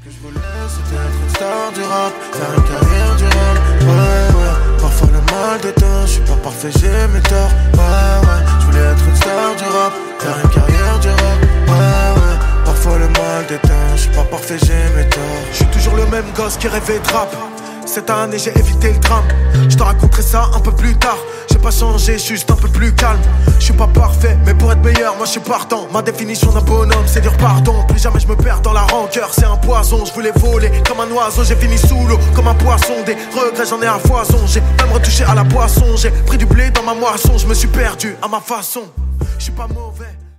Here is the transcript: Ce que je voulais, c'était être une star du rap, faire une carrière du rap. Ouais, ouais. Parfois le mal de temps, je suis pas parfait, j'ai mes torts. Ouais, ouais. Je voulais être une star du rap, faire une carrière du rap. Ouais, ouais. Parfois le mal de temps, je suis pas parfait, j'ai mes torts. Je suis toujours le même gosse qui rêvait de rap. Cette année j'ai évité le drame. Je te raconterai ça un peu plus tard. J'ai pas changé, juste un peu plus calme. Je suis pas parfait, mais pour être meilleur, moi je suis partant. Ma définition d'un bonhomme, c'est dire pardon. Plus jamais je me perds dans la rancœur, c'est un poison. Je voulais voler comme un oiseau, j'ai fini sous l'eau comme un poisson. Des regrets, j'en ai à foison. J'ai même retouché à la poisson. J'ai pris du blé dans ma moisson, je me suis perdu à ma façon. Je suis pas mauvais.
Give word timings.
Ce 0.00 0.08
que 0.08 0.14
je 0.14 0.20
voulais, 0.20 0.40
c'était 0.66 0.96
être 0.96 1.20
une 1.22 1.28
star 1.28 1.72
du 1.74 1.82
rap, 1.82 2.12
faire 2.32 2.54
une 2.56 2.62
carrière 2.62 3.16
du 3.16 3.24
rap. 3.24 3.56
Ouais, 3.82 4.38
ouais. 4.38 4.80
Parfois 4.80 5.08
le 5.12 5.20
mal 5.30 5.60
de 5.60 5.70
temps, 5.78 6.06
je 6.06 6.12
suis 6.12 6.22
pas 6.22 6.36
parfait, 6.36 6.70
j'ai 6.72 7.06
mes 7.12 7.20
torts. 7.20 7.50
Ouais, 7.74 8.26
ouais. 8.26 8.40
Je 8.60 8.66
voulais 8.66 8.80
être 8.80 9.04
une 9.06 9.16
star 9.16 9.56
du 9.58 9.64
rap, 9.64 9.92
faire 10.18 10.36
une 10.42 10.48
carrière 10.48 10.98
du 11.00 11.08
rap. 11.08 11.38
Ouais, 11.68 12.22
ouais. 12.22 12.38
Parfois 12.64 12.96
le 12.96 13.08
mal 13.08 13.46
de 13.50 13.56
temps, 13.58 13.92
je 13.94 14.00
suis 14.00 14.10
pas 14.12 14.24
parfait, 14.24 14.56
j'ai 14.62 14.96
mes 14.96 15.06
torts. 15.10 15.20
Je 15.50 15.56
suis 15.56 15.66
toujours 15.66 15.96
le 15.96 16.06
même 16.06 16.32
gosse 16.34 16.56
qui 16.56 16.68
rêvait 16.68 16.98
de 16.98 17.12
rap. 17.12 17.36
Cette 17.84 18.08
année 18.08 18.38
j'ai 18.38 18.56
évité 18.56 18.92
le 18.92 18.98
drame. 19.00 19.24
Je 19.68 19.76
te 19.76 19.82
raconterai 19.82 20.22
ça 20.22 20.48
un 20.54 20.60
peu 20.60 20.70
plus 20.70 20.96
tard. 20.96 21.18
J'ai 21.50 21.58
pas 21.58 21.72
changé, 21.72 22.18
juste 22.18 22.48
un 22.50 22.54
peu 22.54 22.68
plus 22.68 22.94
calme. 22.94 23.18
Je 23.58 23.64
suis 23.64 23.72
pas 23.74 23.88
parfait, 23.88 24.38
mais 24.46 24.54
pour 24.54 24.70
être 24.70 24.82
meilleur, 24.82 25.16
moi 25.16 25.26
je 25.26 25.32
suis 25.32 25.40
partant. 25.40 25.88
Ma 25.92 26.00
définition 26.00 26.52
d'un 26.52 26.60
bonhomme, 26.60 27.06
c'est 27.06 27.20
dire 27.20 27.36
pardon. 27.36 27.84
Plus 27.88 27.98
jamais 27.98 28.20
je 28.20 28.28
me 28.28 28.36
perds 28.36 28.60
dans 28.60 28.72
la 28.72 28.79
rancœur, 29.00 29.32
c'est 29.32 29.44
un 29.44 29.56
poison. 29.56 30.04
Je 30.04 30.12
voulais 30.12 30.32
voler 30.36 30.70
comme 30.86 31.00
un 31.00 31.10
oiseau, 31.10 31.44
j'ai 31.44 31.56
fini 31.56 31.78
sous 31.78 32.06
l'eau 32.06 32.18
comme 32.34 32.48
un 32.48 32.54
poisson. 32.54 32.94
Des 33.06 33.16
regrets, 33.34 33.66
j'en 33.66 33.80
ai 33.82 33.86
à 33.86 33.98
foison. 33.98 34.46
J'ai 34.46 34.60
même 34.60 34.92
retouché 34.92 35.24
à 35.24 35.34
la 35.34 35.44
poisson. 35.44 35.96
J'ai 35.96 36.10
pris 36.10 36.38
du 36.38 36.46
blé 36.46 36.70
dans 36.70 36.82
ma 36.82 36.94
moisson, 36.94 37.38
je 37.38 37.46
me 37.46 37.54
suis 37.54 37.68
perdu 37.68 38.16
à 38.22 38.28
ma 38.28 38.40
façon. 38.40 38.82
Je 39.38 39.44
suis 39.44 39.52
pas 39.52 39.66
mauvais. 39.66 40.29